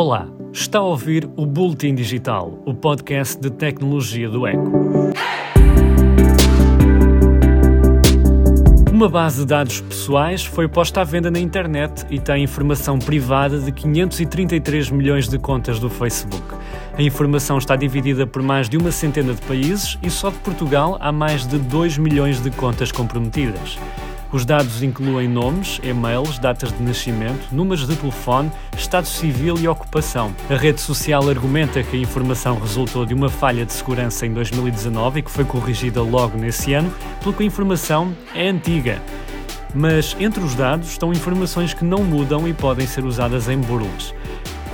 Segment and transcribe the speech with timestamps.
[0.00, 4.70] Olá, está a ouvir o Bulletin Digital, o podcast de tecnologia do Eco.
[8.92, 13.58] Uma base de dados pessoais foi posta à venda na internet e tem informação privada
[13.58, 16.46] de 533 milhões de contas do Facebook.
[16.96, 20.96] A informação está dividida por mais de uma centena de países e só de Portugal
[21.00, 23.76] há mais de 2 milhões de contas comprometidas.
[24.30, 30.34] Os dados incluem nomes, e-mails, datas de nascimento, números de telefone, estado civil e ocupação.
[30.50, 35.20] A rede social argumenta que a informação resultou de uma falha de segurança em 2019
[35.20, 39.00] e que foi corrigida logo nesse ano, pelo que a informação é antiga.
[39.74, 44.14] Mas entre os dados estão informações que não mudam e podem ser usadas em burlas.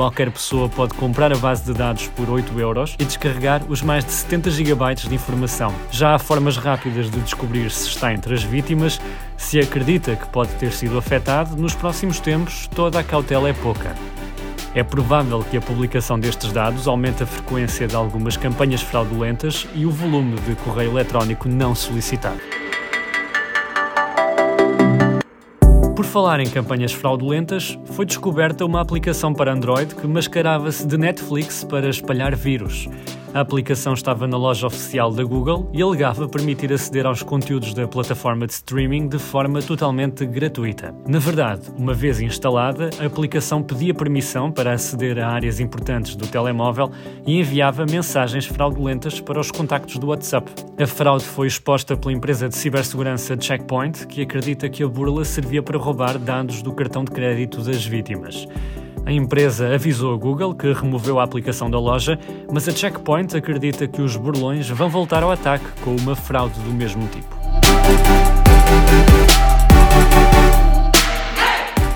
[0.00, 4.02] Qualquer pessoa pode comprar a base de dados por 8 euros e descarregar os mais
[4.02, 5.74] de 70 GB de informação.
[5.90, 8.98] Já há formas rápidas de descobrir se está entre as vítimas.
[9.36, 13.94] Se acredita que pode ter sido afetado, nos próximos tempos toda a cautela é pouca.
[14.74, 19.84] É provável que a publicação destes dados aumente a frequência de algumas campanhas fraudulentas e
[19.84, 22.59] o volume de correio eletrónico não solicitado.
[26.00, 31.62] Por falar em campanhas fraudulentas, foi descoberta uma aplicação para Android que mascarava-se de Netflix
[31.62, 32.88] para espalhar vírus.
[33.32, 37.86] A aplicação estava na loja oficial da Google e alegava permitir aceder aos conteúdos da
[37.86, 40.92] plataforma de streaming de forma totalmente gratuita.
[41.06, 46.26] Na verdade, uma vez instalada, a aplicação pedia permissão para aceder a áreas importantes do
[46.26, 46.90] telemóvel
[47.24, 50.50] e enviava mensagens fraudulentas para os contactos do WhatsApp.
[50.76, 55.62] A fraude foi exposta pela empresa de cibersegurança Checkpoint, que acredita que a burla servia
[55.62, 58.48] para roubar dados do cartão de crédito das vítimas.
[59.04, 62.18] A empresa avisou a Google que removeu a aplicação da loja,
[62.52, 66.70] mas a Checkpoint acredita que os burlões vão voltar ao ataque com uma fraude do
[66.70, 67.36] mesmo tipo.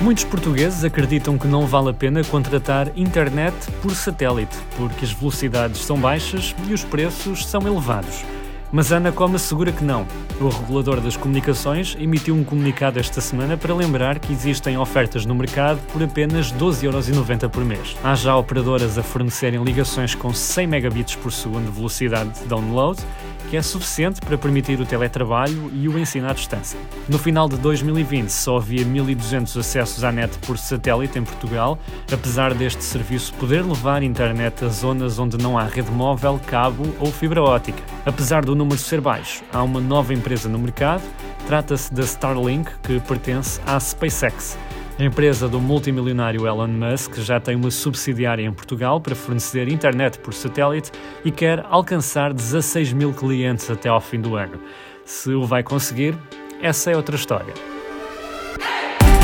[0.00, 5.80] Muitos portugueses acreditam que não vale a pena contratar internet por satélite, porque as velocidades
[5.80, 8.24] são baixas e os preços são elevados.
[8.70, 10.06] Mas a Anacom assegura que não.
[10.40, 15.34] O regulador das comunicações emitiu um comunicado esta semana para lembrar que existem ofertas no
[15.34, 17.96] mercado por apenas 12,90€ por mês.
[18.04, 23.00] Há já operadoras a fornecerem ligações com 100 megabits por segundo de velocidade de download
[23.48, 26.78] que é suficiente para permitir o teletrabalho e o ensino à distância.
[27.08, 31.78] No final de 2020 só havia 1.200 acessos à net por satélite em Portugal,
[32.12, 37.10] apesar deste serviço poder levar internet a zonas onde não há rede móvel, cabo ou
[37.10, 37.82] fibra óptica.
[38.04, 41.02] Apesar do número ser baixo, há uma nova empresa no mercado,
[41.46, 44.56] trata-se da Starlink, que pertence à SpaceX.
[44.98, 50.18] A empresa do multimilionário Elon Musk já tem uma subsidiária em Portugal para fornecer internet
[50.18, 50.90] por satélite
[51.24, 54.60] e quer alcançar 16 mil clientes até ao fim do ano.
[55.04, 56.18] Se o vai conseguir,
[56.60, 57.54] essa é outra história.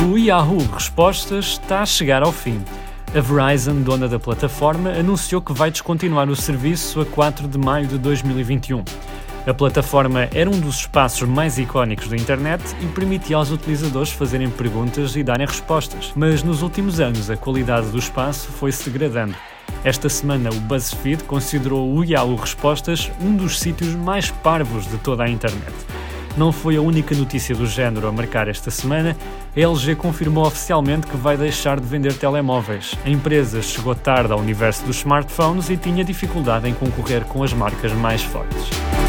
[0.08, 2.62] O Yahoo Respostas está a chegar ao fim.
[3.12, 7.88] A Verizon, dona da plataforma, anunciou que vai descontinuar o serviço a 4 de maio
[7.88, 8.84] de 2021.
[9.46, 14.48] A plataforma era um dos espaços mais icónicos da internet e permitia aos utilizadores fazerem
[14.48, 19.34] perguntas e darem respostas, mas nos últimos anos a qualidade do espaço foi se degradando.
[19.84, 25.24] Esta semana, o BuzzFeed considerou o Yahoo Respostas um dos sítios mais parvos de toda
[25.24, 25.74] a internet.
[26.38, 29.14] Não foi a única notícia do género a marcar esta semana.
[29.54, 32.94] A LG confirmou oficialmente que vai deixar de vender telemóveis.
[33.04, 37.52] A empresa chegou tarde ao universo dos smartphones e tinha dificuldade em concorrer com as
[37.52, 39.03] marcas mais fortes.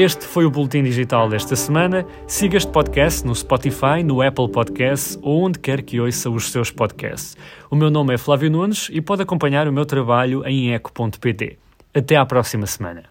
[0.00, 2.06] Este foi o Boletim Digital desta semana.
[2.26, 6.70] Siga este podcast no Spotify, no Apple Podcasts ou onde quer que ouça os seus
[6.70, 7.36] podcasts.
[7.70, 11.58] O meu nome é Flávio Nunes e pode acompanhar o meu trabalho em eco.pt.
[11.92, 13.02] Até à próxima semana.